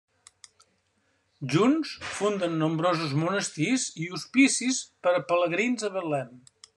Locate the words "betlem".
5.99-6.35